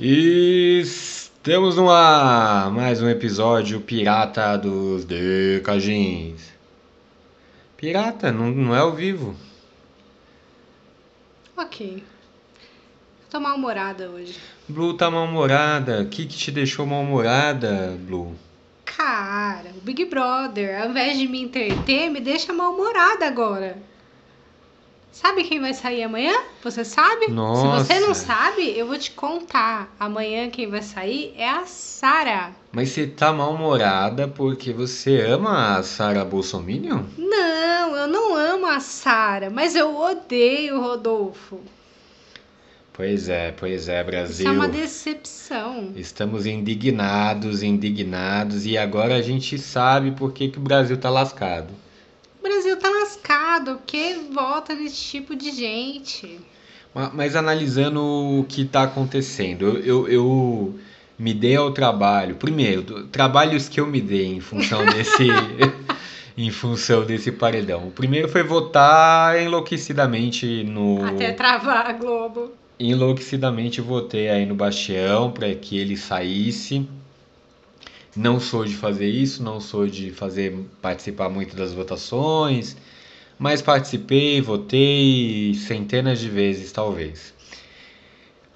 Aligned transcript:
Estamos 0.00 1.76
no 1.76 1.88
ar, 1.88 2.68
mais 2.72 3.00
um 3.00 3.08
episódio 3.08 3.80
pirata 3.80 4.56
dos 4.58 5.04
Decagins. 5.04 6.52
Pirata, 7.76 8.32
não, 8.32 8.50
não 8.50 8.74
é 8.74 8.80
ao 8.80 8.90
vivo. 8.90 9.36
Ok. 11.56 12.02
Tô 13.30 13.38
mal-humorada 13.38 14.10
hoje. 14.10 14.36
Blue 14.68 14.94
tá 14.94 15.08
mal-humorada. 15.08 16.02
O 16.02 16.08
que, 16.08 16.26
que 16.26 16.36
te 16.36 16.50
deixou 16.50 16.84
mal-humorada, 16.84 17.96
Blue? 18.00 18.34
Cara, 18.84 19.70
o 19.76 19.80
Big 19.80 20.06
Brother, 20.06 20.82
ao 20.82 20.88
invés 20.90 21.16
de 21.16 21.28
me 21.28 21.40
entreter, 21.40 22.10
me 22.10 22.20
deixa 22.20 22.52
mal-humorada 22.52 23.28
agora. 23.28 23.78
Sabe 25.14 25.44
quem 25.44 25.60
vai 25.60 25.72
sair 25.72 26.02
amanhã? 26.02 26.34
Você 26.64 26.84
sabe? 26.84 27.30
Nossa. 27.30 27.84
Se 27.84 27.94
você 27.94 28.00
não 28.00 28.14
sabe, 28.14 28.76
eu 28.76 28.84
vou 28.88 28.98
te 28.98 29.12
contar. 29.12 29.94
Amanhã 29.98 30.50
quem 30.50 30.68
vai 30.68 30.82
sair 30.82 31.32
é 31.38 31.48
a 31.48 31.64
Sara. 31.66 32.50
Mas 32.72 32.88
você 32.88 33.06
tá 33.06 33.32
mal-humorada 33.32 34.26
porque 34.26 34.72
você 34.72 35.20
ama 35.20 35.76
a 35.78 35.82
Sarah 35.84 36.24
Bolsominion? 36.24 37.04
Não, 37.16 37.96
eu 37.96 38.08
não 38.08 38.34
amo 38.34 38.66
a 38.66 38.80
Sara, 38.80 39.50
mas 39.50 39.76
eu 39.76 39.96
odeio 39.96 40.78
o 40.78 40.80
Rodolfo. 40.80 41.60
Pois 42.92 43.28
é, 43.28 43.52
pois 43.52 43.88
é, 43.88 44.00
Isso 44.00 44.10
Brasil. 44.10 44.48
é 44.48 44.50
uma 44.50 44.68
decepção. 44.68 45.92
Estamos 45.94 46.44
indignados, 46.44 47.62
indignados, 47.62 48.66
e 48.66 48.76
agora 48.76 49.14
a 49.14 49.22
gente 49.22 49.58
sabe 49.58 50.10
por 50.10 50.32
que, 50.32 50.48
que 50.48 50.58
o 50.58 50.62
Brasil 50.62 50.96
tá 50.96 51.08
lascado. 51.08 51.72
O 52.44 52.46
Brasil 52.46 52.76
tá 52.76 52.90
lascado, 52.90 53.76
porque 53.78 54.16
vota 54.30 54.74
nesse 54.74 54.96
tipo 55.02 55.34
de 55.34 55.50
gente. 55.50 56.38
Ma- 56.94 57.10
Mas 57.14 57.34
analisando 57.34 58.02
o 58.02 58.44
que 58.46 58.60
está 58.62 58.82
acontecendo, 58.82 59.78
eu, 59.78 60.06
eu, 60.06 60.78
me 61.18 61.32
dei 61.32 61.56
ao 61.56 61.70
trabalho. 61.72 62.34
Primeiro, 62.34 63.04
trabalhos 63.06 63.66
que 63.66 63.80
eu 63.80 63.86
me 63.86 63.98
dei 63.98 64.26
em 64.26 64.40
função 64.40 64.84
desse, 64.92 65.26
em 66.36 66.50
função 66.50 67.02
desse 67.06 67.32
paredão. 67.32 67.88
O 67.88 67.90
primeiro 67.90 68.28
foi 68.28 68.42
votar 68.42 69.40
enlouquecidamente 69.40 70.64
no. 70.64 71.02
Até 71.02 71.32
travar 71.32 71.86
a 71.86 71.92
Globo. 71.94 72.52
Enlouquecidamente 72.78 73.80
votei 73.80 74.28
aí 74.28 74.44
no 74.44 74.54
Bastião 74.54 75.30
para 75.30 75.54
que 75.54 75.78
ele 75.78 75.96
saísse. 75.96 76.86
Não 78.16 78.38
sou 78.38 78.64
de 78.64 78.76
fazer 78.76 79.08
isso, 79.08 79.42
não 79.42 79.60
sou 79.60 79.88
de 79.88 80.12
fazer 80.12 80.56
participar 80.80 81.28
muito 81.28 81.56
das 81.56 81.72
votações, 81.72 82.76
mas 83.36 83.60
participei, 83.60 84.40
votei 84.40 85.54
centenas 85.54 86.20
de 86.20 86.28
vezes, 86.28 86.70
talvez. 86.70 87.34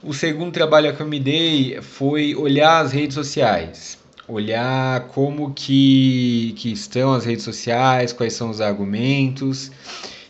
O 0.00 0.14
segundo 0.14 0.52
trabalho 0.52 0.94
que 0.94 1.02
eu 1.02 1.08
me 1.08 1.18
dei 1.18 1.80
foi 1.82 2.36
olhar 2.36 2.78
as 2.78 2.92
redes 2.92 3.14
sociais, 3.14 3.98
olhar 4.28 5.08
como 5.08 5.52
que, 5.52 6.54
que 6.56 6.70
estão 6.70 7.12
as 7.12 7.24
redes 7.24 7.42
sociais, 7.42 8.12
quais 8.12 8.34
são 8.34 8.50
os 8.50 8.60
argumentos. 8.60 9.72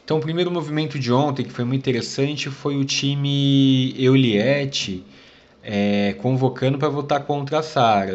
Então, 0.02 0.16
o 0.16 0.20
primeiro 0.22 0.50
movimento 0.50 0.98
de 0.98 1.12
ontem, 1.12 1.44
que 1.44 1.52
foi 1.52 1.66
muito 1.66 1.82
interessante, 1.82 2.48
foi 2.48 2.76
o 2.78 2.84
time 2.84 3.94
Euliette 4.02 5.04
é, 5.62 6.14
convocando 6.22 6.78
para 6.78 6.88
votar 6.88 7.24
contra 7.24 7.58
a 7.58 7.62
Sara. 7.62 8.14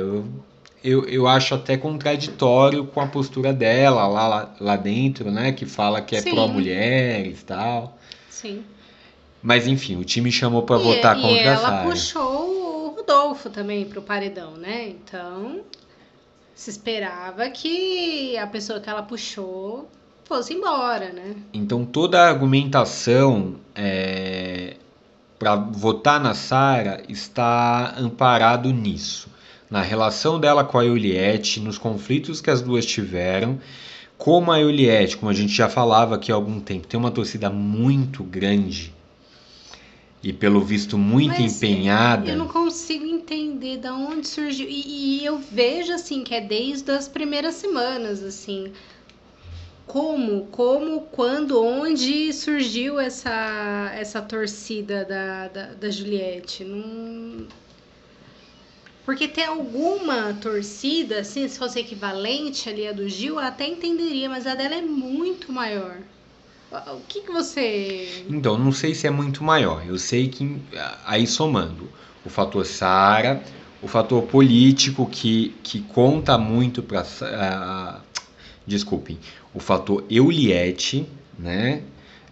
Eu, 0.84 1.06
eu 1.06 1.28
acho 1.28 1.56
até 1.56 1.78
contraditório 1.78 2.86
com 2.86 3.00
a 3.02 3.08
postura 3.08 3.54
dela 3.54 4.06
lá, 4.08 4.28
lá, 4.28 4.56
lá 4.60 4.76
dentro, 4.76 5.32
né? 5.32 5.52
Que 5.52 5.66
fala 5.66 6.02
que 6.02 6.16
é 6.16 6.22
pró-mulheres 6.22 7.42
e 7.42 7.46
tal. 7.46 7.98
Sim. 8.30 8.64
Mas 9.42 9.68
enfim, 9.68 9.96
o 9.98 10.04
time 10.04 10.32
chamou 10.32 10.64
para 10.64 10.80
E- 10.80 10.84
votar 10.84 11.18
e 11.18 11.22
contra 11.22 11.42
a 11.42 11.54
ela 11.54 11.70
Sara. 11.70 11.90
puxou 11.90 12.88
o 12.90 12.96
Rodolfo 12.96 13.50
também 13.50 13.86
pro 13.86 14.02
paredão, 14.02 14.52
né? 14.52 14.90
Então, 14.90 15.62
se 16.56 16.70
esperava 16.70 17.50
que 17.50 18.38
a 18.38 18.48
pessoa 18.48 18.80
que 18.80 18.90
ela 18.90 19.04
puxou 19.04 19.90
fosse 20.26 20.54
embora, 20.54 21.12
né? 21.12 21.36
Então 21.54 21.84
toda 21.86 22.22
a 22.22 22.30
argumentação 22.30 23.56
é, 23.76 24.76
para 25.38 25.56
votar 25.56 26.20
na 26.22 26.34
Sara 26.34 27.04
está 27.10 27.94
amparado 27.98 28.72
nisso, 28.72 29.28
na 29.74 29.82
relação 29.82 30.40
dela 30.40 30.64
com 30.64 30.78
a 30.78 30.86
Juliette, 30.86 31.60
nos 31.60 31.80
conflitos 31.80 32.40
que 32.40 32.52
as 32.52 32.62
duas 32.62 32.86
tiveram, 32.86 33.60
como 34.20 34.52
a 34.52 34.62
Juliette, 34.62 35.18
como 35.18 35.32
a 35.32 35.34
gente 35.34 35.52
já 35.52 35.68
falava 35.68 36.14
aqui 36.14 36.32
há 36.32 36.36
algum 36.36 36.60
tempo, 36.60 36.86
tem 36.86 37.00
uma 37.00 37.10
torcida 37.10 37.50
muito 37.50 38.24
grande 38.24 38.94
e 40.22 40.32
pelo 40.32 40.62
visto 40.62 40.96
muito 40.96 41.42
Mas 41.42 41.58
empenhada. 41.58 42.30
Eu 42.30 42.38
não 42.38 42.48
consigo 42.48 43.04
entender 43.04 43.78
da 43.78 43.96
onde 43.96 44.28
surgiu. 44.28 44.68
E, 44.70 45.22
e 45.22 45.26
eu 45.26 45.40
vejo, 45.40 45.92
assim, 45.92 46.24
que 46.24 46.36
é 46.36 46.40
desde 46.40 46.92
as 46.92 47.08
primeiras 47.08 47.56
semanas, 47.56 48.22
assim. 48.22 48.72
Como, 49.88 50.46
como, 50.52 51.02
quando, 51.12 51.60
onde 51.60 52.32
surgiu 52.32 53.00
essa, 53.00 53.92
essa 53.96 54.22
torcida 54.22 55.04
da, 55.04 55.48
da, 55.48 55.66
da 55.74 55.90
Juliette? 55.90 56.64
Não... 56.64 57.48
Porque 59.06 59.28
tem 59.28 59.46
alguma 59.46 60.34
torcida, 60.42 61.20
assim, 61.20 61.48
se 61.48 61.58
fosse 61.58 61.80
equivalente 61.80 62.70
ali 62.70 62.88
a 62.88 62.94
do 62.94 63.08
Gil, 63.10 63.36
eu 63.36 63.40
até 63.40 63.68
entenderia, 63.68 64.30
mas 64.30 64.48
a 64.48 64.56
dela 64.56 64.76
é 64.76 64.82
muito 64.82 65.52
maior. 65.52 65.98
O 66.72 67.02
que, 67.08 67.22
que 67.22 67.32
você. 67.32 68.26
Então, 68.28 68.58
não 68.58 68.72
sei 68.72 68.96
se 68.96 69.06
é 69.06 69.12
muito 69.12 69.44
maior. 69.44 69.86
Eu 69.86 69.98
sei 70.00 70.28
que, 70.28 70.60
aí 71.06 71.28
somando, 71.28 71.88
o 72.26 72.30
fator 72.30 72.66
Sara, 72.66 73.44
o 73.82 73.88
fator 73.88 74.24
político 74.24 75.06
que, 75.06 75.54
que 75.62 75.82
conta 75.82 76.38
muito 76.38 76.82
para. 76.82 78.02
desculpem. 78.66 79.20
O 79.54 79.60
fator 79.60 80.04
Euliette, 80.10 81.06
né? 81.38 81.84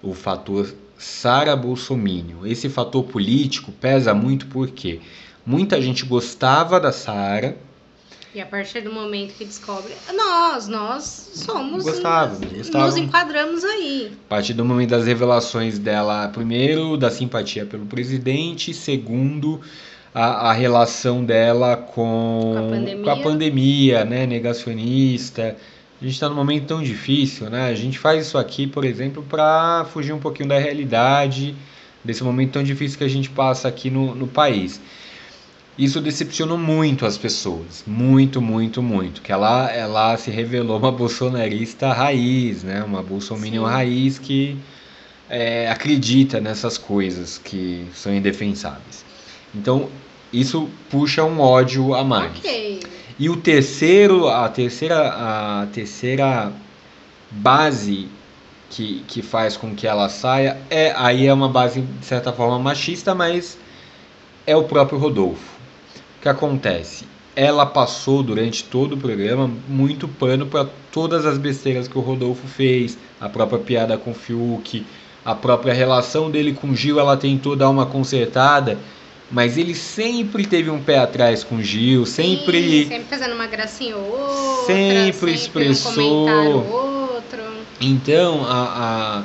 O 0.01 0.15
fator 0.15 0.73
Sara 0.97 1.55
Bolsominion. 1.55 2.45
Esse 2.45 2.67
fator 2.69 3.03
político 3.03 3.71
pesa 3.71 4.13
muito 4.13 4.47
porque 4.47 5.01
muita 5.45 5.81
gente 5.81 6.05
gostava 6.05 6.79
da 6.79 6.91
Sara, 6.91 7.57
E 8.33 8.39
a 8.39 8.45
partir 8.45 8.79
do 8.81 8.93
momento 8.93 9.33
que 9.33 9.43
descobre, 9.43 9.91
nós, 10.15 10.67
nós 10.67 11.03
somos. 11.35 11.83
Gostávamos, 11.83 12.39
Nos 12.39 12.51
gostávamos. 12.57 12.95
enquadramos 12.97 13.63
aí. 13.65 14.11
A 14.27 14.29
partir 14.29 14.53
do 14.53 14.63
momento 14.63 14.89
das 14.91 15.05
revelações 15.05 15.77
dela, 15.77 16.29
primeiro, 16.29 16.95
da 16.95 17.11
simpatia 17.11 17.65
pelo 17.65 17.85
presidente, 17.85 18.73
segundo, 18.73 19.59
a, 20.15 20.49
a 20.49 20.53
relação 20.53 21.25
dela 21.25 21.75
com, 21.75 22.53
Com 22.53 22.57
a 22.57 22.69
pandemia. 22.69 23.03
com 23.03 23.09
a 23.09 23.17
pandemia, 23.17 24.05
né, 24.05 24.25
negacionista. 24.25 25.57
A 26.01 26.03
gente 26.03 26.13
está 26.15 26.27
num 26.29 26.35
momento 26.35 26.65
tão 26.67 26.81
difícil, 26.81 27.49
né? 27.49 27.67
A 27.67 27.75
gente 27.75 27.99
faz 27.99 28.25
isso 28.25 28.37
aqui, 28.37 28.65
por 28.65 28.83
exemplo, 28.85 29.23
para 29.29 29.85
fugir 29.93 30.13
um 30.13 30.19
pouquinho 30.19 30.49
da 30.49 30.57
realidade, 30.57 31.53
desse 32.03 32.23
momento 32.23 32.53
tão 32.53 32.63
difícil 32.63 32.97
que 32.97 33.03
a 33.03 33.07
gente 33.09 33.29
passa 33.29 33.67
aqui 33.67 33.89
no, 33.91 34.15
no 34.15 34.25
país. 34.27 34.81
Isso 35.77 36.01
decepcionou 36.01 36.57
muito 36.57 37.05
as 37.05 37.17
pessoas, 37.17 37.83
muito, 37.87 38.41
muito, 38.41 38.83
muito. 38.83 39.21
Que 39.21 39.31
ela, 39.31 39.71
ela 39.71 40.17
se 40.17 40.29
revelou 40.29 40.77
uma 40.77 40.91
bolsonarista 40.91 41.93
raiz, 41.93 42.63
né? 42.63 42.83
Uma 42.83 43.01
bolsominion 43.01 43.65
Sim. 43.65 43.71
raiz 43.71 44.19
que 44.19 44.57
é, 45.29 45.69
acredita 45.69 46.41
nessas 46.41 46.77
coisas 46.77 47.37
que 47.37 47.87
são 47.93 48.13
indefensáveis. 48.13 49.05
Então 49.55 49.89
isso 50.31 50.69
puxa 50.89 51.23
um 51.23 51.39
ódio 51.39 51.93
a 51.93 52.03
mais. 52.03 52.37
Ok. 52.37 52.81
E 53.17 53.29
o 53.29 53.37
terceiro, 53.37 54.27
a 54.27 54.49
terceira, 54.49 55.09
a 55.09 55.67
terceira 55.67 56.51
base 57.29 58.09
que, 58.69 59.03
que 59.07 59.21
faz 59.21 59.55
com 59.55 59.73
que 59.73 59.87
ela 59.87 60.09
saia 60.09 60.57
é 60.69 60.93
aí 60.95 61.27
é 61.27 61.33
uma 61.33 61.47
base 61.47 61.81
de 61.81 62.05
certa 62.05 62.33
forma 62.33 62.59
machista, 62.59 63.15
mas 63.15 63.57
é 64.45 64.55
o 64.55 64.63
próprio 64.63 64.97
Rodolfo. 64.97 65.60
O 66.21 66.23
que 66.23 66.29
acontece? 66.29 67.05
Ela 67.35 67.65
passou 67.65 68.21
durante 68.21 68.63
todo 68.63 68.93
o 68.93 68.97
programa 68.97 69.49
muito 69.67 70.07
pano 70.07 70.45
para 70.45 70.67
todas 70.91 71.25
as 71.25 71.39
besteiras 71.39 71.87
que 71.87 71.97
o 71.97 72.01
Rodolfo 72.01 72.47
fez, 72.47 72.95
a 73.19 73.27
própria 73.27 73.57
piada 73.57 73.97
com 73.97 74.11
o 74.11 74.13
Fiuk, 74.13 74.85
a 75.25 75.33
própria 75.33 75.73
relação 75.73 76.29
dele 76.29 76.53
com 76.53 76.69
o 76.69 76.75
Gil, 76.75 76.99
ela 76.99 77.17
tentou 77.17 77.55
dar 77.55 77.71
uma 77.71 77.87
consertada, 77.87 78.77
mas 79.31 79.57
ele 79.57 79.73
sempre 79.73 80.45
teve 80.45 80.69
um 80.69 80.79
pé 80.79 80.99
atrás 80.99 81.43
com 81.43 81.55
o 81.55 81.63
Gil, 81.63 82.05
sempre 82.05 82.83
Sim, 82.83 82.89
sempre 82.89 83.05
fazendo 83.17 83.33
uma 83.33 83.47
gracinha 83.47 83.97
ou 83.97 84.11
outra. 84.11 84.65
Sempre 84.67 85.31
Um 85.31 85.33
expressou. 85.33 86.29
ou 86.29 86.71
outro. 87.15 87.41
Então, 87.79 88.45
a, 88.45 89.23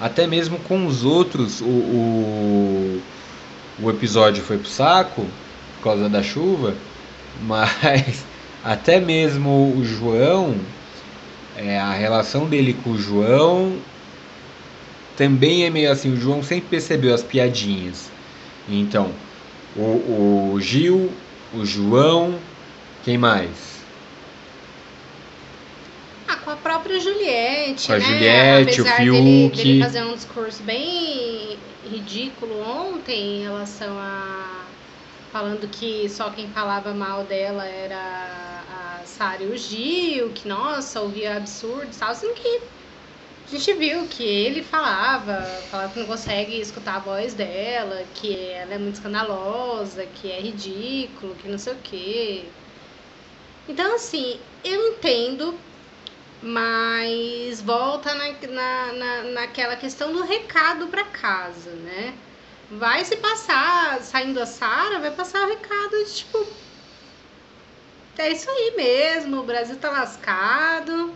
a- 0.00 0.06
até 0.06 0.24
mesmo 0.24 0.60
com 0.60 0.86
os 0.86 1.04
outros, 1.04 1.60
o, 1.60 1.64
o, 1.64 3.02
o 3.82 3.90
episódio 3.90 4.40
foi 4.44 4.56
pro 4.58 4.68
saco 4.68 5.26
causa 5.88 6.08
da 6.08 6.22
chuva, 6.22 6.76
mas 7.40 8.26
até 8.62 9.00
mesmo 9.00 9.74
o 9.76 9.84
João, 9.84 10.56
é, 11.56 11.78
a 11.78 11.92
relação 11.92 12.48
dele 12.48 12.74
com 12.74 12.90
o 12.90 12.98
João 12.98 13.82
também 15.16 15.64
é 15.64 15.70
meio 15.70 15.90
assim. 15.90 16.12
O 16.12 16.16
João 16.16 16.42
sempre 16.42 16.68
percebeu 16.70 17.14
as 17.14 17.22
piadinhas. 17.22 18.12
Então, 18.68 19.12
O, 19.76 20.52
o 20.54 20.60
Gil, 20.60 21.12
o 21.52 21.64
João, 21.64 22.38
quem 23.04 23.16
mais? 23.18 23.86
Ah, 26.26 26.36
com 26.36 26.50
a 26.50 26.56
própria 26.56 27.00
Juliette, 27.00 27.86
Com 27.86 27.92
a 27.92 27.98
né? 27.98 28.04
Juliette, 28.04 28.80
o 28.82 28.84
Apesar 28.84 28.98
dele, 28.98 29.50
Fiuk. 29.50 29.56
dele 29.56 29.82
fazer 29.82 30.04
um 30.04 30.14
discurso 30.14 30.62
bem 30.62 31.58
ridículo 31.84 32.60
ontem 32.60 33.38
em 33.38 33.42
relação 33.42 33.96
a 33.98 34.57
falando 35.38 35.68
que 35.68 36.08
só 36.08 36.30
quem 36.30 36.48
falava 36.48 36.92
mal 36.92 37.22
dela 37.22 37.64
era 37.64 37.96
a 37.96 39.06
Sara 39.06 39.44
e 39.44 39.46
o 39.46 39.56
Gil, 39.56 40.32
que 40.32 40.48
nossa, 40.48 41.00
ouvia 41.00 41.36
absurdos 41.36 41.96
e 41.96 42.00
tal, 42.00 42.12
sendo 42.12 42.34
que 42.34 42.60
a 43.46 43.50
gente 43.52 43.72
viu 43.74 44.08
que 44.08 44.24
ele 44.24 44.64
falava, 44.64 45.40
falava 45.70 45.92
que 45.92 46.00
não 46.00 46.06
consegue 46.06 46.60
escutar 46.60 46.96
a 46.96 46.98
voz 46.98 47.34
dela, 47.34 48.04
que 48.16 48.36
ela 48.50 48.74
é 48.74 48.78
muito 48.78 48.96
escandalosa, 48.96 50.04
que 50.06 50.28
é 50.28 50.40
ridículo, 50.40 51.36
que 51.36 51.46
não 51.46 51.56
sei 51.56 51.72
o 51.74 51.78
quê. 51.84 52.44
Então, 53.68 53.94
assim, 53.94 54.40
eu 54.64 54.88
entendo, 54.88 55.56
mas 56.42 57.62
volta 57.62 58.12
na, 58.12 58.32
na, 58.32 58.92
na, 58.92 59.22
naquela 59.34 59.76
questão 59.76 60.12
do 60.12 60.24
recado 60.24 60.88
para 60.88 61.04
casa, 61.04 61.70
né? 61.70 62.12
Vai 62.70 63.04
se 63.04 63.16
passar, 63.16 64.00
saindo 64.02 64.40
a 64.40 64.46
Sara, 64.46 64.98
vai 64.98 65.10
passar 65.10 65.46
o 65.46 65.48
recado 65.48 66.04
de 66.04 66.14
tipo. 66.14 66.46
É 68.18 68.30
isso 68.30 68.50
aí 68.50 68.74
mesmo, 68.76 69.40
o 69.40 69.44
Brasil 69.44 69.76
tá 69.76 69.90
lascado. 69.90 71.14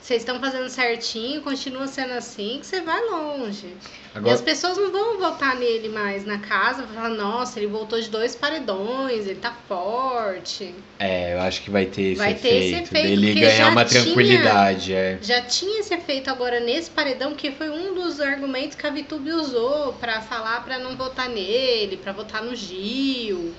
Vocês 0.00 0.22
estão 0.22 0.38
fazendo 0.40 0.68
certinho, 0.70 1.42
continua 1.42 1.86
sendo 1.86 2.12
assim, 2.12 2.58
que 2.60 2.66
você 2.66 2.80
vai 2.80 2.98
longe. 3.06 3.66
E 3.66 4.18
Agora, 4.18 4.34
as 4.34 4.40
pessoas 4.40 4.78
não 4.78 4.90
vão 4.92 5.18
votar 5.18 5.56
nele 5.56 5.88
mais 5.88 6.24
na 6.24 6.38
casa, 6.38 6.86
falar, 6.86 7.08
nossa, 7.10 7.58
ele 7.58 7.66
voltou 7.66 8.00
de 8.00 8.08
dois 8.08 8.34
paredões, 8.34 9.26
ele 9.26 9.34
tá 9.40 9.54
forte. 9.66 10.74
é, 10.98 11.34
eu 11.34 11.40
acho 11.40 11.60
que 11.62 11.70
vai 11.70 11.84
ter 11.86 12.12
esse 12.12 12.18
Vai 12.18 12.34
ter 12.34 12.48
efeito, 12.48 12.64
esse 12.64 12.82
efeito, 12.84 13.06
dele 13.20 13.34
ganhar 13.40 13.70
uma 13.72 13.84
tinha- 13.84 14.02
tranquilidade, 14.04 14.94
é. 14.94 15.18
Já 15.20 15.42
tinha 15.42 15.80
esse 15.80 15.92
efeito 15.92 16.30
agora 16.30 16.60
nesse 16.60 16.90
paredão, 16.90 17.34
que 17.34 17.50
foi 17.50 17.68
um 17.68 17.87
dos 18.08 18.20
argumentos 18.20 18.76
que 18.76 18.86
a 18.86 18.90
Vitube 18.90 19.30
usou 19.32 19.92
pra 19.94 20.20
falar 20.20 20.64
pra 20.64 20.78
não 20.78 20.96
votar 20.96 21.28
nele, 21.28 21.96
pra 21.96 22.12
votar 22.12 22.42
no 22.42 22.56
Gil, 22.56 23.52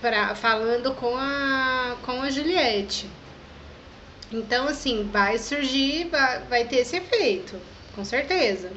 pra, 0.00 0.34
falando 0.34 0.92
com 0.94 1.16
a, 1.16 1.96
com 2.04 2.20
a 2.20 2.30
Juliette. 2.30 3.06
Então, 4.30 4.68
assim, 4.68 5.08
vai 5.10 5.38
surgir, 5.38 6.08
vai, 6.10 6.40
vai 6.40 6.64
ter 6.64 6.76
esse 6.76 6.96
efeito, 6.96 7.56
com 7.94 8.04
certeza. 8.04 8.70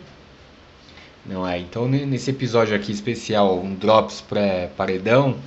Não 1.25 1.45
é. 1.45 1.59
Então, 1.59 1.87
ne- 1.87 2.05
nesse 2.05 2.29
episódio 2.29 2.75
aqui 2.75 2.91
especial, 2.91 3.59
um 3.59 3.75
Drops 3.75 4.21
pré-paredão, 4.21 5.37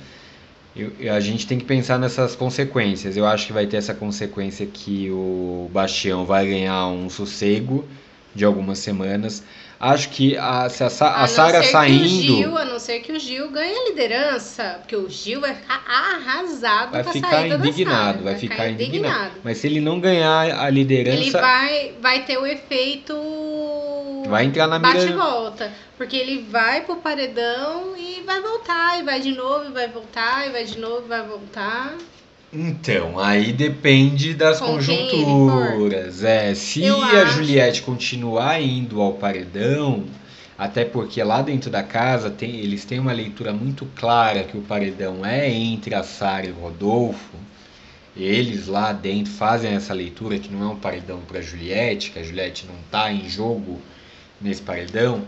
a 1.13 1.19
gente 1.19 1.47
tem 1.47 1.57
que 1.57 1.65
pensar 1.65 1.97
nessas 1.97 2.35
consequências. 2.35 3.17
Eu 3.17 3.25
acho 3.25 3.47
que 3.47 3.53
vai 3.53 3.65
ter 3.65 3.77
essa 3.77 3.93
consequência 3.93 4.65
que 4.65 5.09
o 5.09 5.69
Bastião 5.71 6.25
vai 6.25 6.47
ganhar 6.47 6.87
um 6.87 7.09
sossego 7.09 7.87
de 8.33 8.45
algumas 8.45 8.79
semanas. 8.79 9.43
Acho 9.79 10.09
que 10.09 10.37
a, 10.37 10.69
se 10.69 10.81
a, 10.83 10.87
a 10.87 11.19
não 11.21 11.27
Sara 11.27 11.61
saindo. 11.63 12.37
Gil, 12.37 12.57
a 12.57 12.63
não 12.63 12.79
ser 12.79 12.99
que 13.01 13.11
o 13.11 13.19
Gil 13.19 13.51
ganhe 13.51 13.75
a 13.75 13.89
liderança, 13.89 14.77
porque 14.79 14.95
o 14.95 15.09
Gil 15.09 15.41
vai 15.41 15.53
ficar 15.55 15.83
arrasado 15.85 16.91
Vai 16.91 17.03
com 17.03 17.09
a 17.09 17.13
ficar 17.13 17.47
indignado, 17.47 18.19
Sara, 18.19 18.23
vai 18.23 18.35
ficar 18.35 18.69
indignado. 18.69 19.33
Mas 19.43 19.57
se 19.57 19.67
ele 19.67 19.81
não 19.81 19.99
ganhar 19.99 20.57
a 20.57 20.67
Ele 20.69 20.83
liderança, 20.83 21.41
vai, 21.41 21.93
vai 22.01 22.23
ter 22.23 22.37
o 22.37 22.45
efeito 22.45 23.13
vai 24.27 24.45
entrar 24.45 24.67
na 24.67 24.79
bate 24.79 24.99
e 24.99 25.05
mira. 25.07 25.17
volta. 25.17 25.71
Porque 25.97 26.15
ele 26.15 26.43
vai 26.49 26.81
pro 26.81 26.95
paredão 26.97 27.95
e 27.97 28.21
vai 28.25 28.41
voltar, 28.41 28.99
e 28.99 29.03
vai 29.03 29.19
de 29.19 29.31
novo, 29.31 29.65
e 29.65 29.71
vai 29.71 29.87
voltar, 29.87 30.47
e 30.47 30.51
vai 30.51 30.63
de 30.63 30.79
novo, 30.79 31.03
e 31.05 31.09
vai 31.09 31.23
voltar. 31.23 31.95
Então, 32.53 33.17
aí 33.19 33.51
depende 33.51 34.33
das 34.33 34.59
Com 34.59 34.73
conjunturas. 34.73 36.23
É, 36.23 36.53
se 36.53 36.83
Eu 36.83 37.01
a 37.01 37.07
acho. 37.23 37.37
Juliette 37.37 37.81
continuar 37.81 38.61
indo 38.61 39.01
ao 39.01 39.13
paredão, 39.13 40.03
até 40.57 40.85
porque 40.85 41.21
lá 41.23 41.41
dentro 41.41 41.71
da 41.71 41.81
casa 41.81 42.29
tem, 42.29 42.57
eles 42.57 42.85
têm 42.85 42.99
uma 42.99 43.11
leitura 43.11 43.51
muito 43.51 43.87
clara 43.95 44.43
que 44.43 44.55
o 44.55 44.61
paredão 44.61 45.25
é 45.25 45.49
entre 45.49 45.95
a 45.95 46.03
Sara 46.03 46.45
e 46.45 46.51
o 46.51 46.55
Rodolfo. 46.55 47.37
Eles 48.15 48.67
lá 48.67 48.93
dentro 48.93 49.33
fazem 49.33 49.71
essa 49.73 49.91
leitura 49.91 50.37
que 50.37 50.53
não 50.53 50.63
é 50.63 50.67
um 50.73 50.75
paredão 50.75 51.21
para 51.27 51.41
Juliette, 51.41 52.11
que 52.11 52.19
a 52.19 52.23
Juliette 52.23 52.67
não 52.67 52.75
tá 52.91 53.11
em 53.11 53.27
jogo 53.27 53.81
nesse 54.39 54.61
paredão. 54.61 55.23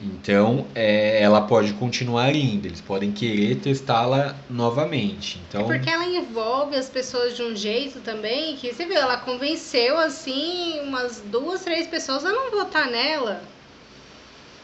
Então, 0.00 0.66
é, 0.76 1.20
ela 1.20 1.40
pode 1.40 1.72
continuar 1.74 2.34
indo, 2.34 2.66
eles 2.66 2.80
podem 2.80 3.10
querer 3.10 3.56
testá-la 3.56 4.36
novamente. 4.48 5.40
Então, 5.48 5.64
Porque 5.64 5.90
ela 5.90 6.04
envolve 6.04 6.76
as 6.76 6.88
pessoas 6.88 7.34
de 7.34 7.42
um 7.42 7.56
jeito 7.56 8.00
também 8.00 8.56
que 8.56 8.72
você 8.72 8.84
viu, 8.84 8.96
ela 8.96 9.16
convenceu 9.16 9.98
assim 9.98 10.80
umas 10.80 11.20
duas, 11.20 11.64
três 11.64 11.88
pessoas 11.88 12.24
a 12.24 12.30
não 12.30 12.50
votar 12.52 12.88
nela. 12.88 13.42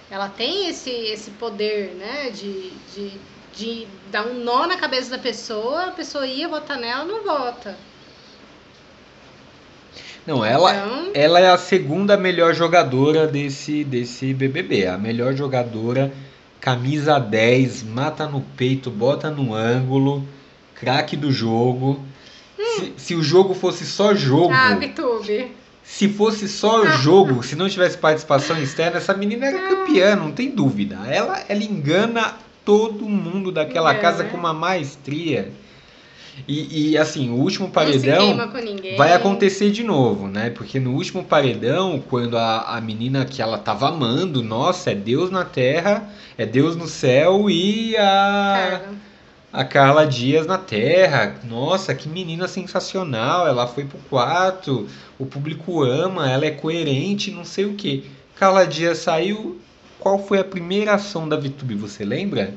Ela 0.09 0.29
tem 0.29 0.69
esse, 0.69 0.91
esse 0.91 1.33
poder, 1.33 1.95
né? 1.95 2.31
De, 2.31 2.71
de, 2.95 3.21
de 3.53 3.87
dar 4.13 4.25
um 4.27 4.35
nó 4.45 4.67
na 4.69 4.77
cabeça 4.77 5.11
da 5.11 5.19
pessoa, 5.19 5.87
a 5.87 5.93
pessoa 5.93 6.27
ia 6.27 6.49
votar 6.49 6.79
nela, 6.79 7.05
não 7.05 7.25
vota. 7.25 7.77
Não, 10.27 10.45
ela, 10.45 10.75
Então, 10.75 11.11
ela 11.15 11.41
é 11.41 11.51
a 11.51 11.59
segunda 11.59 12.17
melhor 12.17 12.55
jogadora 12.55 13.27
desse, 13.27 13.85
desse 13.85 14.33
BBB. 14.33 14.87
A 14.87 14.97
melhor 14.97 15.35
jogadora, 15.35 16.13
camisa 16.61 17.19
10, 17.19 17.83
mata 17.83 18.27
no 18.27 18.41
peito, 18.41 18.91
bota 18.91 19.31
no 19.31 19.55
ângulo, 19.55 20.27
craque 20.75 21.17
do 21.17 21.31
jogo. 21.31 22.01
Se, 22.77 22.93
se 22.97 23.15
o 23.15 23.23
jogo 23.23 23.55
fosse 23.55 23.85
só 23.85 24.15
jogo, 24.15 24.53
ah, 24.53 24.75
Vitube. 24.75 25.53
se 25.83 26.09
fosse 26.09 26.49
só 26.49 26.87
jogo, 26.87 27.43
se 27.43 27.55
não 27.55 27.69
tivesse 27.69 27.99
participação 27.99 28.61
externa, 28.61 28.97
essa 28.97 29.15
menina 29.15 29.47
era 29.47 29.69
campeã, 29.69 30.17
não 30.17 30.33
tem 30.33 30.51
dúvida. 30.51 30.97
Ela, 31.07 31.45
ela 31.49 31.63
engana 31.63 32.35
todo 32.65 33.09
mundo 33.09 33.53
daquela 33.53 33.91
Engana. 33.91 34.03
casa 34.03 34.25
com 34.25 34.37
uma 34.37 34.55
maestria. 34.55 35.53
E, 36.47 36.91
e, 36.91 36.99
assim, 36.99 37.31
o 37.31 37.35
último 37.35 37.71
paredão. 37.71 38.37
Vai 38.97 39.13
acontecer 39.13 39.71
de 39.71 39.83
novo, 39.83 40.29
né? 40.29 40.51
Porque 40.51 40.79
no 40.79 40.93
último 40.93 41.25
paredão, 41.25 42.03
quando 42.09 42.37
a, 42.37 42.77
a 42.77 42.81
menina 42.81 43.25
que 43.25 43.41
ela 43.41 43.57
tava 43.57 43.89
amando, 43.89 44.43
nossa, 44.43 44.91
é 44.91 44.95
Deus 44.95 45.31
na 45.31 45.45
terra, 45.45 46.09
é 46.37 46.45
Deus 46.45 46.77
no 46.77 46.87
céu 46.87 47.49
e 47.49 47.97
a, 47.97 48.71
Carla. 48.71 48.95
a 49.53 49.65
Carla 49.65 50.07
Dias 50.07 50.47
na 50.47 50.59
terra. 50.59 51.37
Nossa, 51.45 51.95
que 51.95 52.09
menina 52.09 52.47
sensacional. 52.47 53.47
Ela 53.47 53.67
foi 53.67 53.85
pro 53.85 53.99
quarto, 54.11 54.87
o 55.19 55.25
público 55.25 55.83
ama, 55.83 56.31
ela 56.31 56.45
é 56.45 56.51
coerente, 56.51 57.31
não 57.31 57.45
sei 57.45 57.65
o 57.65 57.75
que. 57.75 58.11
Carla 58.37 58.67
Dias 58.67 58.99
saiu. 58.99 59.61
Qual 59.99 60.19
foi 60.19 60.39
a 60.39 60.45
primeira 60.45 60.95
ação 60.95 61.27
da 61.27 61.37
VTube, 61.37 61.77
você 61.77 62.05
lembra? 62.05 62.53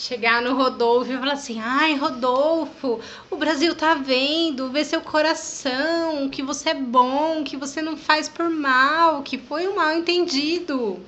Chegar 0.00 0.40
no 0.40 0.54
Rodolfo 0.54 1.10
e 1.12 1.18
falar 1.18 1.32
assim: 1.32 1.58
ai, 1.60 1.96
Rodolfo, 1.96 3.00
o 3.28 3.36
Brasil 3.36 3.74
tá 3.74 3.94
vendo, 3.94 4.70
vê 4.70 4.84
seu 4.84 5.00
coração, 5.00 6.28
que 6.30 6.40
você 6.40 6.70
é 6.70 6.74
bom, 6.74 7.42
que 7.42 7.56
você 7.56 7.82
não 7.82 7.96
faz 7.96 8.28
por 8.28 8.48
mal, 8.48 9.22
que 9.22 9.36
foi 9.36 9.66
um 9.66 9.74
mal 9.74 9.96
entendido. 9.96 11.00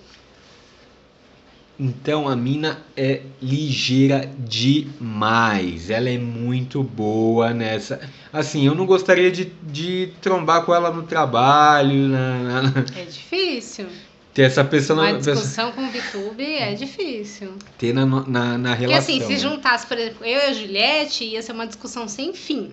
Então 1.79 2.29
a 2.29 2.35
mina 2.37 2.83
é 2.97 3.23
ligeira 3.41 4.31
demais. 4.39 5.89
Ela 5.89 6.11
é 6.11 6.19
muito 6.19 6.83
boa 6.83 7.55
nessa. 7.55 8.01
Assim, 8.33 8.67
eu 8.67 8.75
não 8.75 8.85
gostaria 8.85 9.31
de, 9.31 9.47
de 9.63 10.13
trombar 10.21 10.65
com 10.67 10.75
ela 10.75 10.91
no 10.91 11.05
trabalho, 11.05 12.09
na, 12.09 12.63
na- 12.63 12.85
É 12.97 13.05
difícil. 13.05 13.87
Ter 14.35 14.43
essa 14.43 14.65
pessoa 14.65 14.99
Uma 15.01 15.13
na, 15.13 15.19
pessoa- 15.19 15.37
discussão 15.37 15.73
com 15.73 15.83
o 15.87 15.91
Vitube 15.91 16.45
é 16.45 16.75
difícil. 16.75 17.55
ter 17.79 17.93
na, 17.93 18.07
na, 18.07 18.59
na 18.59 18.71
Porque 18.71 18.87
relação. 18.87 18.99
assim, 19.15 19.21
se 19.27 19.33
né? 19.33 19.39
juntasse, 19.39 19.87
por 19.87 19.99
exemplo, 19.99 20.25
eu 20.25 20.39
e 20.39 20.43
a 20.43 20.53
Juliette, 20.53 21.25
ia 21.25 21.43
ser 21.43 21.53
uma 21.53 21.67
discussão 21.67 22.07
sem 22.09 22.33
fim. 22.33 22.73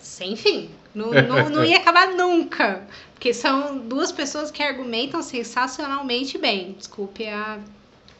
Sem 0.00 0.36
fim. 0.36 0.70
Não, 0.94 1.10
não, 1.10 1.48
não 1.50 1.64
ia 1.64 1.78
acabar 1.78 2.08
nunca. 2.08 2.86
Porque 3.14 3.34
são 3.34 3.78
duas 3.78 4.12
pessoas 4.12 4.50
que 4.50 4.62
argumentam 4.62 5.22
sensacionalmente 5.22 6.38
bem. 6.38 6.76
Desculpe 6.78 7.26
a 7.26 7.58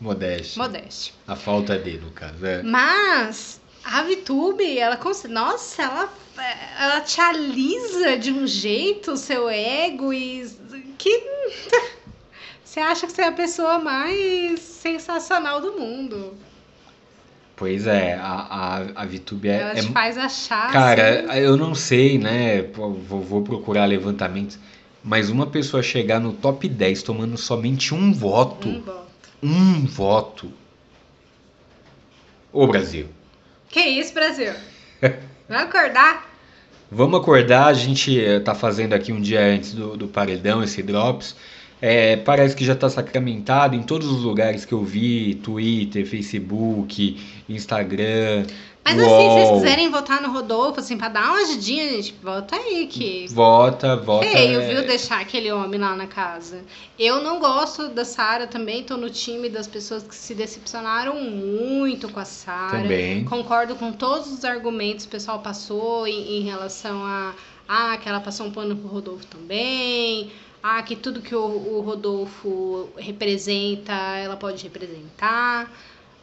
Modéstia. 0.00 0.60
modéstia. 0.60 1.14
A 1.28 1.36
falta 1.36 1.78
de, 1.78 1.98
no 1.98 2.10
caso. 2.10 2.44
É. 2.44 2.62
Mas 2.64 3.60
a 3.84 4.02
VTube, 4.02 4.76
ela 4.76 4.96
cons- 4.96 5.24
Nossa, 5.24 5.82
ela, 5.82 6.12
ela 6.80 7.00
te 7.02 7.20
alisa 7.20 8.16
de 8.18 8.32
um 8.32 8.44
jeito 8.46 9.12
o 9.12 9.16
seu 9.16 9.48
ego 9.48 10.12
e 10.12 10.44
que 10.98 11.22
você 12.74 12.80
acha 12.80 13.06
que 13.06 13.12
você 13.12 13.22
é 13.22 13.28
a 13.28 13.32
pessoa 13.32 13.78
mais 13.78 14.58
sensacional 14.58 15.60
do 15.60 15.78
mundo. 15.78 16.34
Pois 17.54 17.86
é, 17.86 18.14
a, 18.14 18.24
a, 18.24 19.02
a 19.02 19.06
VTube 19.06 19.48
é, 19.48 19.60
ela 19.60 19.70
é 19.70 19.74
te 19.80 19.92
faz 19.92 20.18
achar. 20.18 20.72
Cara, 20.72 21.20
assim, 21.20 21.38
eu 21.38 21.56
não 21.56 21.72
sei, 21.72 22.18
né? 22.18 22.62
Vou, 22.62 22.92
vou 22.92 23.42
procurar 23.42 23.84
levantamentos. 23.84 24.58
Mas 25.04 25.30
uma 25.30 25.46
pessoa 25.46 25.84
chegar 25.84 26.18
no 26.18 26.32
top 26.32 26.68
10 26.68 27.04
tomando 27.04 27.36
somente 27.36 27.94
um 27.94 28.12
voto. 28.12 28.68
um 28.68 28.80
voto. 28.80 29.06
Um 29.40 29.86
voto. 29.86 30.52
Ô 32.52 32.66
Brasil. 32.66 33.06
Que 33.68 33.82
isso, 33.82 34.12
Brasil? 34.12 34.52
Vai 35.48 35.62
acordar? 35.62 36.28
Vamos 36.90 37.20
acordar, 37.20 37.66
a 37.66 37.72
gente 37.72 38.20
eh, 38.20 38.40
tá 38.40 38.54
fazendo 38.54 38.94
aqui 38.94 39.12
um 39.12 39.20
dia 39.20 39.40
antes 39.40 39.74
do, 39.74 39.96
do 39.96 40.08
paredão 40.08 40.62
esse 40.62 40.82
Drops. 40.82 41.36
É, 41.86 42.16
parece 42.16 42.56
que 42.56 42.64
já 42.64 42.72
está 42.72 42.88
sacramentado 42.88 43.76
em 43.76 43.82
todos 43.82 44.10
os 44.10 44.22
lugares 44.22 44.64
que 44.64 44.72
eu 44.72 44.82
vi, 44.82 45.34
Twitter, 45.34 46.06
Facebook, 46.06 47.22
Instagram. 47.46 48.46
Mas 48.82 48.98
assim, 48.98 49.06
se 49.06 49.28
vocês 49.28 49.50
quiserem 49.50 49.90
votar 49.90 50.22
no 50.22 50.32
Rodolfo, 50.32 50.80
assim, 50.80 50.96
pra 50.96 51.10
dar 51.10 51.32
uma 51.32 51.42
ajudinha, 51.42 51.86
gente, 51.90 52.14
vota 52.22 52.56
aí 52.56 52.86
que. 52.86 53.26
Vota, 53.28 53.96
vota. 53.96 54.26
Feio, 54.26 54.62
é... 54.62 54.66
viu, 54.66 54.86
deixar 54.86 55.20
aquele 55.20 55.52
homem 55.52 55.78
lá 55.78 55.94
na 55.94 56.06
casa. 56.06 56.64
Eu 56.98 57.20
não 57.22 57.38
gosto 57.38 57.88
da 57.88 58.06
Sara 58.06 58.46
também, 58.46 58.82
tô 58.82 58.96
no 58.96 59.10
time 59.10 59.50
das 59.50 59.66
pessoas 59.66 60.04
que 60.04 60.14
se 60.14 60.34
decepcionaram 60.34 61.20
muito 61.20 62.08
com 62.08 62.18
a 62.18 62.24
Sara. 62.24 62.80
Também. 62.80 63.26
Concordo 63.26 63.76
com 63.76 63.92
todos 63.92 64.32
os 64.32 64.42
argumentos 64.42 65.04
que 65.04 65.10
o 65.10 65.12
pessoal 65.12 65.40
passou 65.40 66.06
em, 66.06 66.38
em 66.38 66.44
relação 66.44 67.04
a. 67.04 67.34
Ah, 67.68 67.98
que 67.98 68.08
ela 68.08 68.20
passou 68.20 68.46
um 68.46 68.50
pano 68.50 68.74
pro 68.74 68.88
Rodolfo 68.88 69.26
também. 69.26 70.30
Ah, 70.66 70.82
que 70.82 70.96
tudo 70.96 71.20
que 71.20 71.34
o, 71.34 71.44
o 71.44 71.82
Rodolfo 71.82 72.88
representa, 72.96 73.92
ela 74.16 74.34
pode 74.34 74.62
representar. 74.62 75.70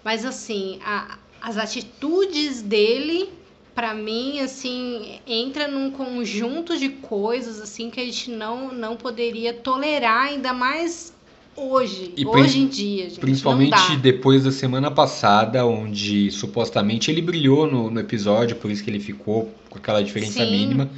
Mas 0.03 0.25
assim, 0.25 0.79
a, 0.83 1.19
as 1.39 1.57
atitudes 1.57 2.60
dele 2.60 3.31
para 3.75 3.93
mim 3.93 4.39
assim 4.39 5.19
entra 5.27 5.67
num 5.67 5.91
conjunto 5.91 6.75
de 6.75 6.89
coisas 6.89 7.62
assim 7.62 7.91
que 7.91 8.00
a 8.00 8.03
gente 8.03 8.31
não 8.31 8.71
não 8.74 8.98
poderia 8.98 9.53
tolerar 9.53 10.29
ainda 10.29 10.51
mais 10.51 11.13
hoje 11.55 12.13
E 12.15 12.25
hoje 12.25 12.60
em 12.60 12.67
dia 12.67 13.10
gente, 13.10 13.20
Principalmente 13.20 13.96
depois 13.98 14.43
da 14.43 14.51
semana 14.51 14.89
passada, 14.89 15.65
onde 15.65 16.31
supostamente 16.31 17.12
ele 17.12 17.22
brilhou 17.22 17.70
no, 17.70 17.89
no 17.89 18.00
episódio, 18.00 18.55
por 18.55 18.72
isso 18.72 18.84
que 18.84 18.89
ele 18.89 19.00
ficou 19.00 19.53
com 19.70 19.77
aquela 19.77 20.03
diferença 20.03 20.43
Sim. 20.43 20.51
mínima. 20.51 20.89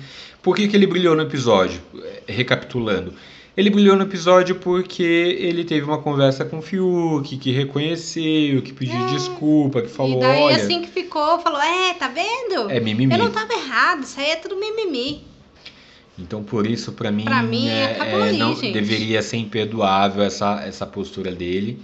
Por 0.41 0.55
que, 0.55 0.67
que 0.67 0.75
ele 0.75 0.87
brilhou 0.87 1.15
no 1.15 1.21
episódio? 1.21 1.81
Eh, 1.95 2.23
Recapitulando. 2.27 3.13
Ele 3.55 3.69
brilhou 3.69 3.95
no 3.95 4.03
episódio 4.03 4.55
porque 4.55 5.03
ele 5.03 5.63
teve 5.63 5.85
uma 5.85 5.99
conversa 5.99 6.43
com 6.43 6.57
o 6.57 6.61
Fiuk, 6.61 7.37
que 7.37 7.51
reconheceu, 7.51 8.63
que 8.63 8.73
pediu 8.73 9.05
desculpa, 9.07 9.83
que 9.83 9.89
falou, 9.89 10.17
e 10.17 10.19
daí 10.21 10.41
olha, 10.41 10.55
assim 10.55 10.81
que 10.81 10.87
ficou 10.87 11.39
falou 11.39 11.61
é 11.61 11.93
tá 11.93 12.07
vendo 12.07 12.71
é 12.71 12.79
mimimi. 12.79 13.13
eu 13.13 13.19
não 13.19 13.29
tava 13.31 13.53
errado 13.53 14.03
isso 14.03 14.19
aí 14.19 14.31
é 14.31 14.35
tudo 14.37 14.59
mimimi 14.59 15.21
Então, 16.17 16.43
por 16.43 16.67
isso, 16.67 16.91
pra 16.91 17.11
mim, 17.11 17.25
Pra 17.25 17.41
mim, 17.41 17.67
é, 17.67 17.85
acabou 17.93 18.19
é, 18.23 18.29
ali, 18.29 18.37
não, 18.37 18.53
deveria 18.53 19.21
ser 19.21 19.37
imperdoável 19.37 20.23
essa, 20.23 20.61
essa 20.63 20.85
postura 20.85 21.31
dele. 21.31 21.79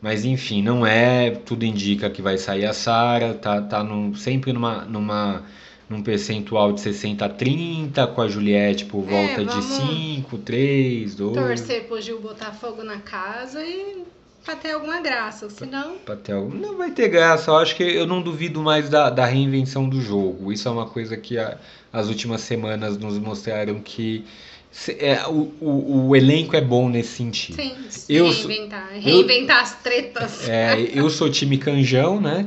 Mas, 0.00 0.24
enfim, 0.24 0.62
não 0.62 0.86
é. 0.86 1.30
Tudo 1.30 1.64
indica 1.64 2.08
que 2.08 2.22
vai 2.22 2.38
sair 2.38 2.64
a 2.64 2.72
Sara, 2.72 3.34
tá, 3.34 3.60
tá 3.60 3.82
num- 3.84 4.14
sempre 4.14 4.52
numa, 4.52 4.84
numa, 4.84 5.42
num 5.88 6.00
percentual 6.00 6.72
de 6.72 6.80
60 6.80 7.24
a 7.24 7.28
30, 7.28 8.06
com 8.06 8.22
a 8.22 8.28
Juliette 8.28 8.84
por 8.86 9.04
É, 9.08 9.26
volta 9.26 9.44
de 9.44 9.60
vamos 9.60 9.64
5, 9.64 10.38
3, 10.38 11.14
2. 11.16 11.34
torcer 11.36 11.84
pro 11.88 12.00
Gil 12.00 12.20
botar 12.20 12.52
fogo 12.52 12.82
na 12.84 12.98
casa 12.98 13.62
e 13.62 14.04
pra 14.44 14.54
ter 14.56 14.70
alguma 14.72 15.00
graça 15.02 15.50
senão 15.50 15.96
Pra 16.06 16.16
ter 16.16 16.32
algum- 16.32 16.54
Não 16.56 16.78
vai 16.78 16.92
ter 16.92 17.08
graça, 17.08 17.50
eu 17.50 17.56
acho 17.56 17.74
que 17.76 17.82
eu 17.82 18.06
não 18.06 18.22
duvido 18.22 18.62
mais 18.62 18.88
da, 18.88 19.10
da 19.10 19.26
reinvenção 19.26 19.86
do 19.86 20.00
jogo. 20.00 20.50
Isso 20.52 20.66
é 20.66 20.70
uma 20.70 20.86
coisa 20.86 21.14
que 21.16 21.36
a- 21.36 21.58
as 21.92 22.08
últimas 22.08 22.40
semanas 22.42 22.96
nos 22.98 23.18
mostraram 23.18 23.80
que 23.80 24.24
se- 24.70 24.96
é, 25.00 25.26
o, 25.26 25.52
o, 25.60 26.08
o 26.08 26.16
elenco 26.16 26.54
é 26.56 26.60
bom 26.60 26.88
nesse 26.88 27.16
sentido. 27.16 27.56
sim 27.56 27.74
Eu 28.08 28.32
sou- 28.32 28.48
reinventar 28.48 28.88
reinventar 28.92 29.62
as 29.62 29.74
tretas 29.82 30.48
É, 30.48 30.80
eu 30.94 31.10
sou 31.10 31.28
time 31.30 31.58
Canjão, 31.58 32.20
né? 32.20 32.46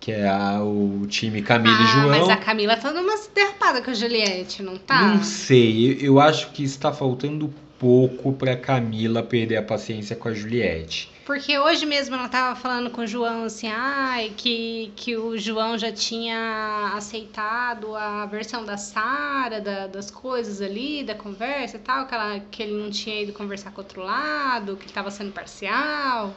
Que 0.00 0.12
é 0.12 0.28
a- 0.28 0.62
o 0.62 1.06
time 1.08 1.40
Camila 1.42 1.76
e 1.78 1.82
Ah, 1.82 1.86
João. 1.86 2.08
mas 2.08 2.28
a 2.28 2.36
Camila 2.36 2.76
tá 2.76 2.92
numa 2.92 3.14
derrapada 3.34 3.80
com 3.82 3.90
a 3.90 3.94
Juliette, 3.94 4.62
não 4.62 4.76
tá? 4.76 5.00
Não 5.02 5.22
sei, 5.22 5.92
eu, 5.92 5.98
eu 6.14 6.20
acho 6.20 6.50
que 6.52 6.62
está 6.62 6.92
faltando 6.92 7.52
pouco 7.78 8.32
pra 8.32 8.56
Camila 8.56 9.22
perder 9.22 9.56
a 9.56 9.62
paciência 9.62 10.14
com 10.16 10.28
a 10.28 10.34
Juliette. 10.34 11.10
Porque 11.24 11.58
hoje 11.58 11.86
mesmo 11.86 12.14
ela 12.14 12.28
tava 12.28 12.54
falando 12.60 12.90
com 12.90 13.00
o 13.00 13.06
João 13.06 13.44
assim, 13.44 13.66
ai, 13.68 14.34
que, 14.36 14.92
que 14.94 15.16
o 15.16 15.38
João 15.38 15.78
já 15.78 15.90
tinha 15.90 16.92
aceitado 16.94 17.94
a 17.96 18.26
versão 18.26 18.62
da 18.64 18.76
Sara, 18.76 19.58
da- 19.60 19.86
das 19.86 20.10
coisas 20.10 20.60
ali, 20.60 21.02
da 21.02 21.14
conversa 21.14 21.76
e 21.78 21.80
tal, 21.80 22.06
que, 22.06 22.14
ela, 22.14 22.40
que 22.40 22.62
ele 22.62 22.74
não 22.74 22.90
tinha 22.90 23.22
ido 23.22 23.32
conversar 23.32 23.70
com 23.72 23.80
outro 23.80 24.02
lado, 24.02 24.76
que 24.76 24.84
ele 24.84 24.92
tava 24.92 25.10
sendo 25.10 25.32
parcial. 25.32 26.34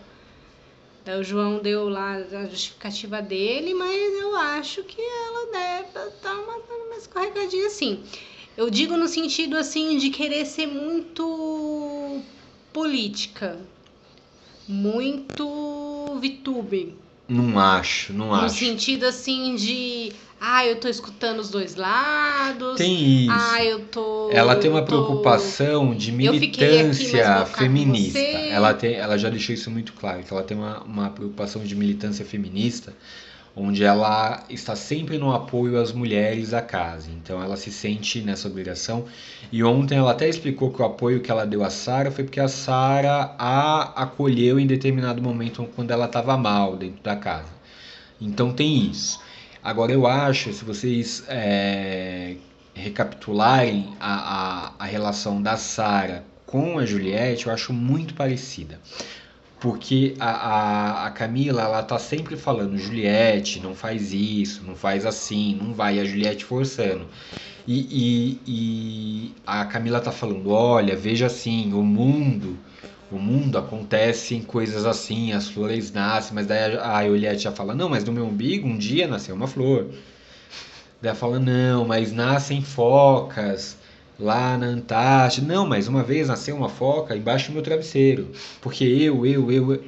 Daí 1.03 1.19
o 1.19 1.23
João 1.23 1.59
deu 1.61 1.87
lá 1.89 2.13
a 2.15 2.45
justificativa 2.47 3.21
dele, 3.21 3.73
mas 3.73 4.13
eu 4.21 4.35
acho 4.37 4.83
que 4.83 5.01
ela 5.01 5.51
deve 5.51 6.09
estar 6.09 6.33
uma, 6.33 6.55
uma 6.57 6.95
escorregadinha 6.97 7.67
assim. 7.67 8.03
Eu 8.55 8.69
digo 8.69 8.97
no 8.97 9.07
sentido 9.07 9.55
assim 9.57 9.97
de 9.97 10.09
querer 10.09 10.45
ser 10.45 10.67
muito 10.67 12.21
política, 12.73 13.59
muito 14.67 16.17
VTube, 16.21 16.95
Não 17.27 17.59
acho, 17.59 18.13
não 18.13 18.27
no 18.27 18.33
acho. 18.35 18.55
sentido 18.57 19.05
assim 19.05 19.55
de, 19.55 20.11
ah, 20.39 20.65
eu 20.65 20.77
tô 20.79 20.87
escutando 20.87 21.39
os 21.39 21.49
dois 21.49 21.75
lados, 21.75 22.77
Tem 22.77 23.25
isso. 23.25 23.31
ah, 23.31 23.63
eu 23.63 23.79
tô 23.85 24.29
Ela 24.31 24.55
tem 24.55 24.69
uma 24.69 24.81
tô- 24.81 24.87
preocupação 24.87 25.93
de 25.95 26.09
aqui, 26.09 26.17
militância 26.17 27.45
feminista. 27.45 28.19
Ela, 28.19 28.73
tem, 28.73 28.93
ela 28.95 29.17
já 29.17 29.29
deixou 29.29 29.53
isso 29.53 29.69
muito 29.71 29.93
claro, 29.93 30.23
que 30.23 30.31
ela 30.33 30.43
tem 30.43 30.57
uma, 30.57 30.81
uma 30.83 31.09
preocupação 31.09 31.63
de 31.63 31.75
militância 31.75 32.25
feminista, 32.25 32.93
onde 33.59 33.83
ela 33.83 34.43
está 34.49 34.75
sempre 34.75 35.17
no 35.17 35.33
apoio 35.33 35.81
às 35.81 35.91
mulheres 35.91 36.51
da 36.51 36.61
casa. 36.61 37.09
Então 37.09 37.41
ela 37.43 37.57
se 37.57 37.71
sente 37.71 38.21
nessa 38.21 38.47
obrigação. 38.47 39.05
E 39.51 39.63
ontem 39.63 39.97
ela 39.97 40.11
até 40.11 40.29
explicou 40.29 40.71
que 40.71 40.79
o 40.79 40.85
apoio 40.85 41.21
que 41.21 41.31
ela 41.31 41.45
deu 41.45 41.63
a 41.63 41.69
Sara 41.71 42.11
foi 42.11 42.23
porque 42.23 42.39
a 42.39 42.47
Sara 42.47 43.35
a 43.37 44.03
acolheu 44.03 44.59
em 44.59 44.67
determinado 44.67 45.23
momento 45.23 45.67
quando 45.75 45.89
ela 45.89 46.05
estava 46.05 46.37
mal 46.37 46.77
dentro 46.77 47.01
da 47.01 47.15
casa. 47.15 47.49
Então 48.21 48.53
tem 48.53 48.77
isso. 48.91 49.19
Agora 49.63 49.91
eu 49.91 50.05
acho, 50.05 50.53
se 50.53 50.63
vocês 50.63 51.23
é, 51.27 52.35
recapitularem 52.75 53.95
a, 53.99 54.67
a, 54.77 54.83
a 54.83 54.85
relação 54.85 55.41
da 55.41 55.57
Sara 55.57 56.23
com 56.45 56.77
a 56.77 56.85
Juliette, 56.85 57.47
eu 57.47 57.53
acho 57.53 57.73
muito 57.73 58.13
parecida. 58.13 58.79
Porque 59.59 60.13
a, 60.19 60.29
a, 60.29 61.07
a 61.07 61.11
Camila, 61.11 61.63
ela 61.63 61.81
tá 61.81 61.97
sempre 61.97 62.37
falando, 62.37 62.77
Juliette, 62.77 63.59
não 63.59 63.73
faz 63.73 64.13
isso, 64.13 64.63
não 64.63 64.75
faz 64.75 65.03
assim, 65.05 65.55
não 65.59 65.73
vai, 65.73 65.99
a 65.99 66.05
Juliette 66.05 66.45
forçando. 66.45 67.07
E, 67.67 67.79
e, 67.91 68.41
e 68.47 69.35
a 69.45 69.65
Camila 69.65 69.99
tá 69.99 70.11
falando, 70.11 70.51
olha, 70.51 70.95
veja 70.95 71.25
assim, 71.25 71.73
o 71.73 71.81
mundo, 71.83 72.57
o 73.11 73.17
mundo 73.17 73.57
acontece 73.57 74.35
em 74.35 74.43
coisas 74.43 74.85
assim, 74.85 75.33
as 75.33 75.49
flores 75.49 75.91
nascem, 75.91 76.35
mas 76.35 76.45
daí 76.45 76.77
a, 76.77 76.97
a 76.97 77.07
Juliette 77.07 77.43
já 77.43 77.51
fala, 77.51 77.73
não, 77.73 77.89
mas 77.89 78.03
no 78.03 78.11
meu 78.11 78.25
umbigo 78.25 78.67
um 78.67 78.77
dia 78.77 79.07
nasceu 79.07 79.35
uma 79.35 79.47
flor. 79.47 79.87
Daí 81.01 81.09
ela 81.09 81.15
fala, 81.15 81.39
não, 81.39 81.85
mas 81.85 82.11
nascem 82.11 82.61
focas 82.61 83.75
lá 84.19 84.57
na 84.57 84.67
Antártida. 84.67 85.47
Não, 85.47 85.65
mas 85.65 85.87
uma 85.87 86.03
vez 86.03 86.27
nasceu 86.27 86.55
uma 86.55 86.69
foca 86.69 87.15
embaixo 87.15 87.47
do 87.49 87.53
meu 87.53 87.61
travesseiro. 87.61 88.31
Porque 88.61 88.83
eu, 88.83 89.25
eu, 89.25 89.51
eu. 89.51 89.73
eu. 89.73 89.83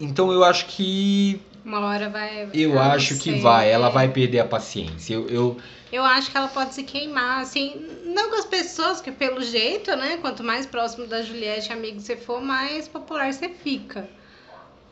Então 0.00 0.32
eu 0.32 0.44
acho 0.44 0.66
que. 0.66 1.40
Uma 1.64 1.80
hora 1.80 2.08
vai. 2.10 2.48
Eu 2.52 2.78
acho 2.78 3.18
que 3.18 3.40
vai, 3.40 3.70
ela 3.70 3.88
vai 3.88 4.08
perder 4.08 4.40
a 4.40 4.44
paciência. 4.44 5.14
Eu, 5.14 5.28
eu, 5.28 5.56
Eu 5.90 6.04
acho 6.04 6.30
que 6.30 6.36
ela 6.36 6.48
pode 6.48 6.74
se 6.74 6.82
queimar, 6.82 7.40
assim, 7.40 7.86
não 8.04 8.28
com 8.30 8.36
as 8.36 8.44
pessoas, 8.44 9.00
que 9.00 9.10
pelo 9.10 9.42
jeito, 9.42 9.94
né? 9.96 10.18
Quanto 10.18 10.44
mais 10.44 10.66
próximo 10.66 11.06
da 11.06 11.22
Juliette, 11.22 11.72
amigo 11.72 12.00
você 12.00 12.16
for, 12.16 12.42
mais 12.42 12.86
popular 12.86 13.32
você 13.32 13.48
fica. 13.48 14.08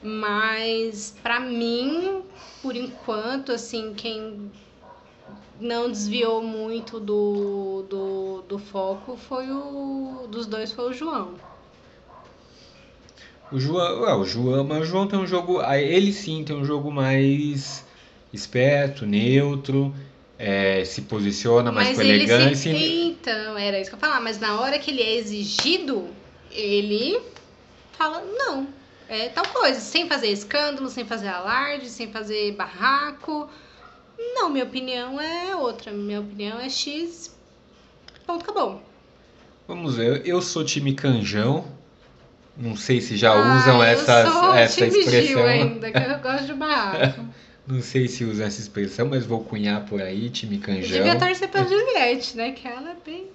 Mas, 0.02 1.14
pra 1.22 1.38
mim, 1.38 2.22
por 2.62 2.74
enquanto, 2.74 3.52
assim, 3.52 3.92
quem 3.94 4.50
não 5.62 5.90
desviou 5.90 6.42
muito 6.42 6.98
do, 7.00 7.84
do, 7.88 8.42
do 8.48 8.58
foco 8.58 9.16
foi 9.16 9.50
o. 9.50 10.26
Dos 10.30 10.46
dois 10.46 10.72
foi 10.72 10.90
o 10.90 10.92
João. 10.92 11.34
o 13.50 13.58
João. 13.58 14.00
Ué, 14.02 14.14
o 14.14 14.24
João. 14.24 14.64
Mas 14.64 14.82
o 14.82 14.84
João 14.84 15.06
tem 15.06 15.18
um 15.18 15.26
jogo. 15.26 15.60
ah, 15.60 15.78
Ele 15.78 16.12
sim 16.12 16.44
tem 16.44 16.56
um 16.56 16.64
jogo 16.64 16.90
mais 16.90 17.84
esperto, 18.32 19.04
neutro. 19.06 19.94
é, 20.38 20.84
se 20.84 21.02
posiciona 21.02 21.70
mais 21.70 21.88
mas 21.88 21.96
com 21.98 22.02
ele 22.02 22.24
elegância. 22.24 22.72
se. 22.76 23.02
Então, 23.04 23.56
era 23.56 23.78
isso 23.80 23.90
que 23.90 23.94
eu 23.96 23.98
ia 23.98 24.06
falar. 24.06 24.20
Mas 24.20 24.38
na 24.40 24.60
hora 24.60 24.78
que 24.78 24.90
ele 24.90 25.02
é 25.02 25.16
exigido, 25.16 26.08
ele 26.50 27.20
fala, 27.92 28.22
não. 28.22 28.66
É 29.08 29.28
tal 29.28 29.46
coisa, 29.46 29.78
sem 29.78 30.08
fazer 30.08 30.28
escândalo, 30.28 30.88
sem 30.88 31.04
fazer 31.04 31.28
alarde, 31.28 31.88
sem 31.90 32.10
fazer 32.10 32.52
barraco. 32.52 33.48
Não, 34.18 34.48
minha 34.50 34.64
opinião 34.64 35.20
é 35.20 35.54
outra. 35.56 35.92
Minha 35.92 36.20
opinião 36.20 36.58
é 36.60 36.68
X. 36.68 37.34
Ponto, 38.26 38.42
acabou. 38.42 38.82
Vamos 39.68 39.96
ver, 39.96 40.26
eu 40.26 40.40
sou 40.42 40.64
time 40.64 40.94
canjão. 40.94 41.64
Não 42.56 42.76
sei 42.76 43.00
se 43.00 43.16
já 43.16 43.32
Ah, 43.32 43.56
usam 43.56 43.76
eu 43.78 43.82
essas, 43.82 44.30
sou 44.30 44.54
essa 44.54 44.74
time 44.76 44.90
Gil 44.90 45.00
expressão. 45.02 45.44
ainda, 45.46 45.90
que 45.90 45.98
eu 45.98 46.18
gosto 46.18 46.46
de 46.46 46.54
barraco. 46.54 47.24
Não 47.64 47.80
sei 47.80 48.08
se 48.08 48.24
usa 48.24 48.44
essa 48.44 48.60
expressão, 48.60 49.06
mas 49.08 49.24
vou 49.24 49.44
cunhar 49.44 49.84
por 49.86 50.02
aí, 50.02 50.28
time 50.28 50.58
canjão. 50.58 50.98
Devia 51.04 51.16
torcer 51.16 51.48
pra 51.48 51.62
Juliette, 51.62 52.36
né? 52.36 52.50
Que 52.50 52.66
ela 52.66 52.90
é 52.90 52.96
bem 53.06 53.28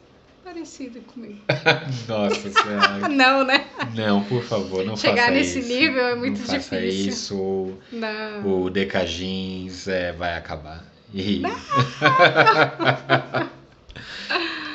parecida 0.44 1.00
comigo. 1.14 1.40
Nossa 2.10 2.50
senhora. 2.52 3.08
Não, 3.10 3.46
né? 3.46 3.67
Não, 3.96 4.24
por 4.24 4.44
favor, 4.44 4.84
não 4.86 4.96
Chegar 4.96 5.24
faça 5.28 5.32
nesse 5.32 5.60
isso. 5.60 5.68
nível 5.70 6.04
é 6.06 6.16
muito 6.16 6.40
não 6.40 6.46
faça 6.46 6.80
difícil. 6.80 7.08
isso. 7.10 7.74
Não. 7.92 8.64
O 8.64 8.70
Deca 8.70 9.06
Jeans 9.06 9.88
é, 9.88 10.12
vai 10.12 10.36
acabar. 10.36 10.84
E... 11.14 11.42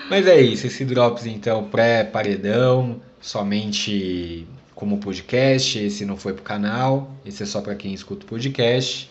Mas 0.09 0.27
é 0.27 0.41
isso, 0.41 0.67
esse 0.67 0.85
Drops 0.85 1.25
então 1.27 1.65
pré-paredão, 1.65 3.01
somente 3.21 4.47
como 4.75 4.99
podcast, 4.99 5.79
esse 5.79 6.05
não 6.05 6.17
foi 6.17 6.33
pro 6.33 6.43
canal, 6.43 7.11
esse 7.25 7.43
é 7.43 7.47
só 7.47 7.61
para 7.61 7.75
quem 7.75 7.95
escuta 7.95 8.25
o 8.25 8.29
podcast. 8.29 9.11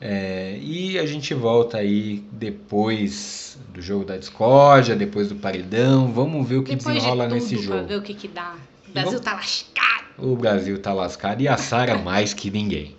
É, 0.00 0.56
e 0.62 0.96
a 0.98 1.04
gente 1.04 1.34
volta 1.34 1.78
aí 1.78 2.22
depois 2.30 3.58
do 3.74 3.82
jogo 3.82 4.04
da 4.04 4.16
discórdia, 4.16 4.94
depois 4.94 5.28
do 5.28 5.34
paredão, 5.34 6.12
vamos 6.12 6.48
ver 6.48 6.58
o 6.58 6.62
que 6.62 6.76
Depois 6.76 6.94
desenrola 6.94 7.24
de 7.26 7.34
tudo, 7.34 7.40
nesse 7.40 7.56
jogo. 7.56 7.86
ver 7.86 7.96
o 7.96 8.02
que 8.02 8.14
que 8.14 8.28
dá. 8.28 8.54
O 8.88 8.92
Brasil 8.92 9.20
tá 9.20 9.34
lascado. 9.34 10.04
O 10.18 10.36
Brasil 10.36 10.80
tá 10.80 10.92
lascado 10.92 11.42
e 11.42 11.48
a 11.48 11.56
Sara 11.56 11.98
mais 11.98 12.34
que 12.34 12.50
ninguém. 12.50 12.96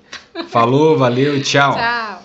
Falou, 0.47 0.97
valeu, 0.97 1.41
tchau. 1.41 1.73
Tchau. 1.73 2.23